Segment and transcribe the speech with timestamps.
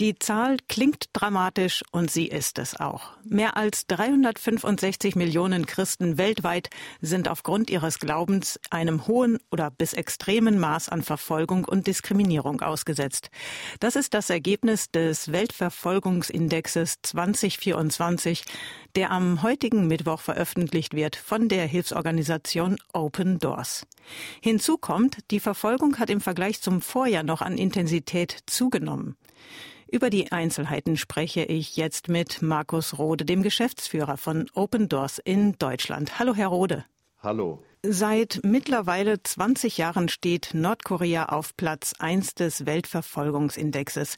[0.00, 3.16] Die Zahl klingt dramatisch und sie ist es auch.
[3.24, 10.60] Mehr als 365 Millionen Christen weltweit sind aufgrund ihres Glaubens einem hohen oder bis extremen
[10.60, 13.30] Maß an Verfolgung und Diskriminierung ausgesetzt.
[13.80, 18.44] Das ist das Ergebnis des Weltverfolgungsindexes 2024,
[18.94, 23.84] der am heutigen Mittwoch veröffentlicht wird von der Hilfsorganisation Open Doors.
[24.40, 29.16] Hinzu kommt, die Verfolgung hat im Vergleich zum Vorjahr noch an Intensität zugenommen.
[29.90, 35.56] Über die Einzelheiten spreche ich jetzt mit Markus Rode, dem Geschäftsführer von Open Doors in
[35.58, 36.18] Deutschland.
[36.18, 36.84] Hallo, Herr Rode.
[37.22, 37.62] Hallo.
[37.82, 44.16] Seit mittlerweile 20 Jahren steht Nordkorea auf Platz 1 des Weltverfolgungsindexes.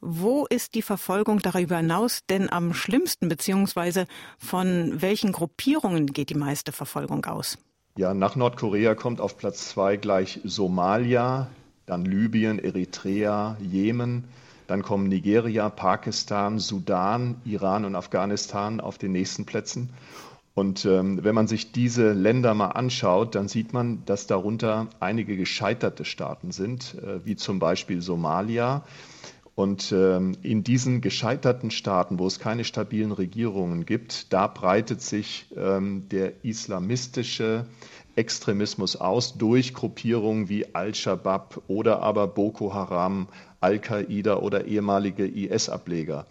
[0.00, 4.06] Wo ist die Verfolgung darüber hinaus denn am schlimmsten, beziehungsweise
[4.38, 7.58] von welchen Gruppierungen geht die meiste Verfolgung aus?
[7.98, 11.50] Ja, nach Nordkorea kommt auf Platz 2 gleich Somalia,
[11.84, 14.24] dann Libyen, Eritrea, Jemen,
[14.66, 19.90] dann kommen Nigeria, Pakistan, Sudan, Iran und Afghanistan auf den nächsten Plätzen.
[20.54, 25.36] Und ähm, wenn man sich diese Länder mal anschaut, dann sieht man, dass darunter einige
[25.36, 28.84] gescheiterte Staaten sind, äh, wie zum Beispiel Somalia.
[29.54, 35.46] Und ähm, in diesen gescheiterten Staaten, wo es keine stabilen Regierungen gibt, da breitet sich
[35.56, 37.66] ähm, der islamistische
[38.16, 43.28] Extremismus aus durch Gruppierungen wie Al-Shabaab oder aber Boko Haram,
[43.60, 46.26] Al-Qaida oder ehemalige IS-Ableger.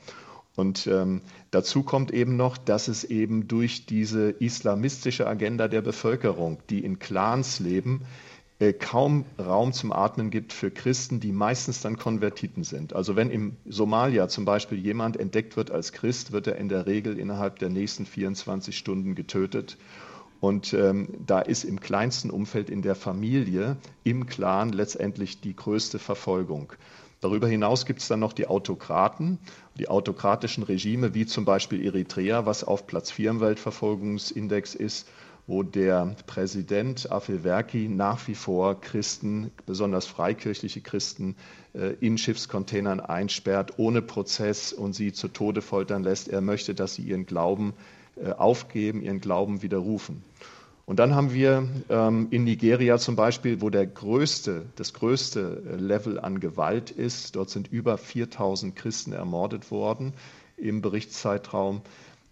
[0.55, 6.59] Und ähm, dazu kommt eben noch, dass es eben durch diese islamistische Agenda der Bevölkerung,
[6.69, 8.01] die in Clans leben,
[8.59, 12.93] äh, kaum Raum zum Atmen gibt für Christen, die meistens dann Konvertiten sind.
[12.93, 16.85] Also wenn im Somalia zum Beispiel jemand entdeckt wird als Christ, wird er in der
[16.85, 19.77] Regel innerhalb der nächsten 24 Stunden getötet.
[20.41, 25.99] Und ähm, da ist im kleinsten Umfeld in der Familie, im Clan letztendlich die größte
[25.99, 26.73] Verfolgung.
[27.21, 29.37] Darüber hinaus gibt es dann noch die Autokraten,
[29.77, 35.07] die autokratischen Regime, wie zum Beispiel Eritrea, was auf Platz 4 im Weltverfolgungsindex ist,
[35.45, 41.35] wo der Präsident Afewerki nach wie vor Christen, besonders freikirchliche Christen,
[41.73, 46.29] äh, in Schiffscontainern einsperrt, ohne Prozess und sie zu Tode foltern lässt.
[46.29, 48.00] Er möchte, dass sie ihren Glauben äh,
[48.37, 50.23] aufgeben, ihren Glauben widerrufen.
[50.85, 55.75] Und dann haben wir ähm, in Nigeria zum Beispiel, wo der größte, das größte äh,
[55.75, 60.13] Level an Gewalt ist, dort sind über 4000 Christen ermordet worden
[60.57, 61.81] im Berichtszeitraum.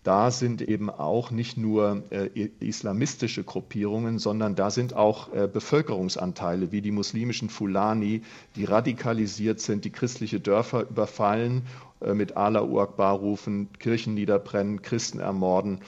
[0.03, 6.71] Da sind eben auch nicht nur äh, islamistische Gruppierungen, sondern da sind auch äh, Bevölkerungsanteile
[6.71, 8.21] wie die muslimischen Fulani,
[8.55, 11.63] die radikalisiert sind, die christliche Dörfer überfallen
[11.99, 15.79] äh, mit Allahu Akbar rufen, Kirchen niederbrennen, Christen ermorden.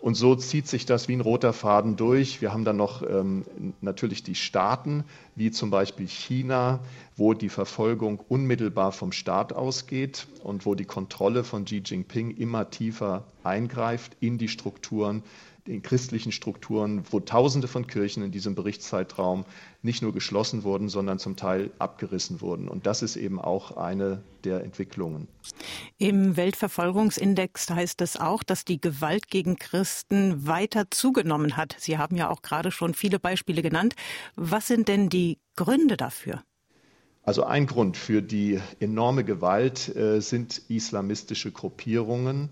[0.00, 2.40] Und so zieht sich das wie ein roter Faden durch.
[2.40, 3.44] Wir haben dann noch ähm,
[3.80, 6.78] natürlich die Staaten, wie zum Beispiel China,
[7.18, 12.70] wo die Verfolgung unmittelbar vom Staat ausgeht und wo die Kontrolle von Xi Jinping immer
[12.70, 15.22] tiefer eingreift in die Strukturen
[15.68, 19.44] den christlichen Strukturen, wo Tausende von Kirchen in diesem Berichtszeitraum
[19.82, 22.68] nicht nur geschlossen wurden, sondern zum Teil abgerissen wurden.
[22.68, 25.28] Und das ist eben auch eine der Entwicklungen.
[25.98, 31.76] Im Weltverfolgungsindex heißt es auch, dass die Gewalt gegen Christen weiter zugenommen hat.
[31.78, 33.94] Sie haben ja auch gerade schon viele Beispiele genannt.
[34.36, 36.42] Was sind denn die Gründe dafür?
[37.28, 42.48] Also ein Grund für die enorme Gewalt äh, sind islamistische Gruppierungen,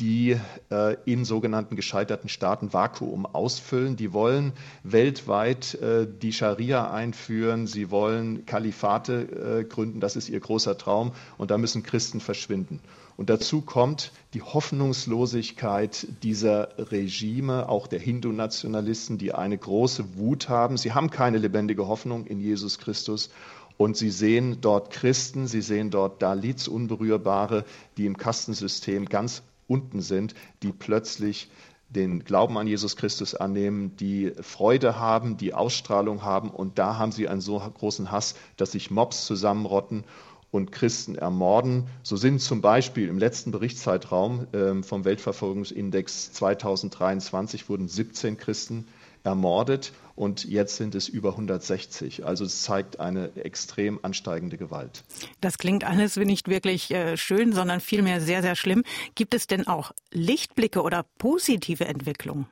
[0.00, 0.36] die
[0.68, 3.94] äh, in sogenannten gescheiterten Staaten Vakuum ausfüllen.
[3.94, 10.40] Die wollen weltweit äh, die Scharia einführen, sie wollen Kalifate äh, gründen, das ist ihr
[10.40, 12.80] großer Traum, und da müssen Christen verschwinden.
[13.16, 20.76] Und dazu kommt die Hoffnungslosigkeit dieser Regime, auch der Hindu-Nationalisten, die eine große Wut haben.
[20.76, 23.30] Sie haben keine lebendige Hoffnung in Jesus Christus
[23.76, 27.64] und sie sehen dort Christen, sie sehen dort Dalits, Unberührbare,
[27.96, 31.50] die im Kastensystem ganz unten sind, die plötzlich
[31.88, 36.50] den Glauben an Jesus Christus annehmen, die Freude haben, die Ausstrahlung haben.
[36.50, 40.04] Und da haben sie einen so großen Hass, dass sich Mobs zusammenrotten
[40.50, 41.86] und Christen ermorden.
[42.02, 48.86] So sind zum Beispiel im letzten Berichtszeitraum äh, vom Weltverfolgungsindex 2023 wurden 17 Christen
[49.22, 52.24] ermordet und jetzt sind es über 160.
[52.24, 55.04] Also es zeigt eine extrem ansteigende Gewalt.
[55.42, 58.82] Das klingt alles nicht wirklich äh, schön, sondern vielmehr sehr, sehr schlimm.
[59.14, 62.46] Gibt es denn auch Lichtblicke oder positive Entwicklungen?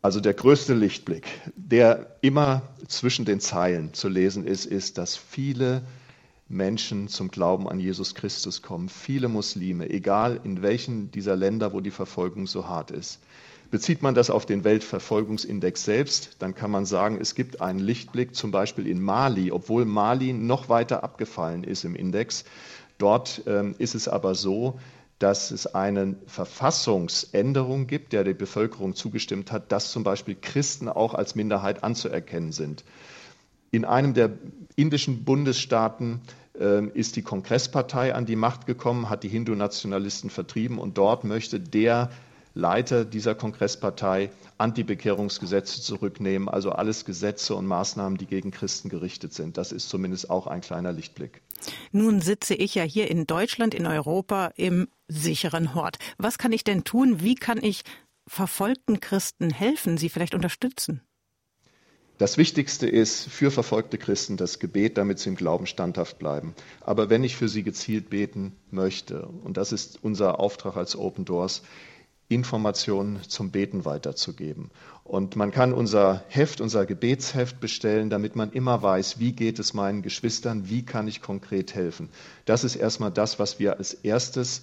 [0.00, 5.82] Also der größte Lichtblick, der immer zwischen den Zeilen zu lesen ist, ist, dass viele
[6.48, 11.80] Menschen zum Glauben an Jesus Christus kommen, viele Muslime, egal in welchen dieser Länder, wo
[11.80, 13.20] die Verfolgung so hart ist.
[13.74, 18.36] Bezieht man das auf den Weltverfolgungsindex selbst, dann kann man sagen, es gibt einen Lichtblick
[18.36, 22.44] zum Beispiel in Mali, obwohl Mali noch weiter abgefallen ist im Index.
[22.98, 24.78] Dort ähm, ist es aber so,
[25.18, 31.12] dass es eine Verfassungsänderung gibt, der die Bevölkerung zugestimmt hat, dass zum Beispiel Christen auch
[31.12, 32.84] als Minderheit anzuerkennen sind.
[33.72, 34.30] In einem der
[34.76, 36.20] indischen Bundesstaaten
[36.60, 41.58] äh, ist die Kongresspartei an die Macht gekommen, hat die Hindu-Nationalisten vertrieben und dort möchte
[41.58, 42.10] der
[42.54, 49.58] Leiter dieser Kongresspartei Antibekehrungsgesetze zurücknehmen, also alles Gesetze und Maßnahmen, die gegen Christen gerichtet sind.
[49.58, 51.42] Das ist zumindest auch ein kleiner Lichtblick.
[51.90, 55.98] Nun sitze ich ja hier in Deutschland, in Europa im sicheren Hort.
[56.18, 57.20] Was kann ich denn tun?
[57.20, 57.82] Wie kann ich
[58.26, 61.00] verfolgten Christen helfen, sie vielleicht unterstützen?
[62.16, 66.54] Das Wichtigste ist für verfolgte Christen das Gebet, damit sie im Glauben standhaft bleiben.
[66.80, 71.24] Aber wenn ich für sie gezielt beten möchte, und das ist unser Auftrag als Open
[71.24, 71.62] Doors,
[72.34, 74.70] Informationen zum Beten weiterzugeben.
[75.04, 79.74] Und man kann unser Heft, unser Gebetsheft bestellen, damit man immer weiß, wie geht es
[79.74, 82.08] meinen Geschwistern, wie kann ich konkret helfen.
[82.44, 84.62] Das ist erstmal das, was wir als erstes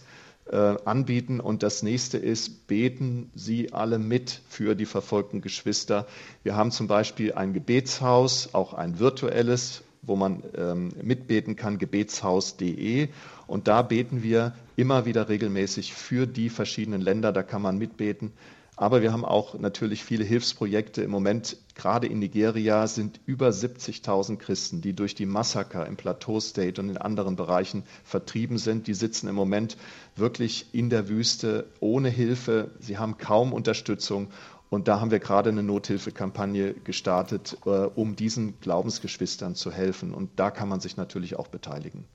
[0.49, 1.39] äh, anbieten.
[1.39, 6.07] Und das nächste ist, beten Sie alle mit für die verfolgten Geschwister.
[6.43, 13.09] Wir haben zum Beispiel ein Gebetshaus, auch ein virtuelles, wo man ähm, mitbeten kann, gebetshaus.de.
[13.47, 17.31] Und da beten wir immer wieder regelmäßig für die verschiedenen Länder.
[17.31, 18.31] Da kann man mitbeten.
[18.75, 21.03] Aber wir haben auch natürlich viele Hilfsprojekte.
[21.03, 26.39] Im Moment, gerade in Nigeria, sind über 70.000 Christen, die durch die Massaker im Plateau
[26.39, 28.87] State und in anderen Bereichen vertrieben sind.
[28.87, 29.77] Die sitzen im Moment
[30.15, 32.71] wirklich in der Wüste ohne Hilfe.
[32.79, 34.29] Sie haben kaum Unterstützung.
[34.71, 40.11] Und da haben wir gerade eine Nothilfekampagne gestartet, äh, um diesen Glaubensgeschwistern zu helfen.
[40.11, 42.05] Und da kann man sich natürlich auch beteiligen.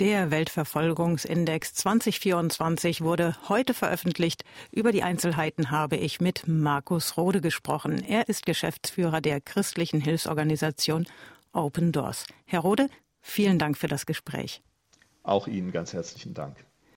[0.00, 4.44] Der Weltverfolgungsindex 2024 wurde heute veröffentlicht.
[4.72, 8.02] Über die Einzelheiten habe ich mit Markus Rode gesprochen.
[8.02, 11.06] Er ist Geschäftsführer der christlichen Hilfsorganisation
[11.52, 12.24] Open Doors.
[12.46, 12.88] Herr Rode,
[13.20, 14.62] vielen Dank für das Gespräch.
[15.22, 16.56] Auch Ihnen ganz herzlichen Dank.